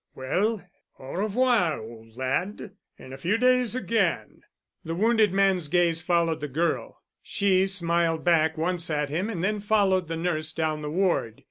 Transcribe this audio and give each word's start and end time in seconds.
"Well, 0.15 0.67
au 0.97 1.11
revoir, 1.13 1.79
old 1.79 2.17
lad. 2.17 2.71
In 2.97 3.13
a 3.13 3.17
few 3.19 3.37
days 3.37 3.75
again——" 3.75 4.41
The 4.83 4.95
wounded 4.95 5.31
man's 5.31 5.67
gaze 5.67 6.01
followed 6.01 6.41
the 6.41 6.47
girl. 6.47 7.03
She 7.21 7.67
smiled 7.67 8.23
back 8.23 8.57
once 8.57 8.89
at 8.89 9.11
him 9.11 9.29
and 9.29 9.43
then 9.43 9.59
followed 9.59 10.07
the 10.07 10.17
nurse 10.17 10.53
down 10.53 10.81
the 10.81 10.89
ward. 10.89 11.39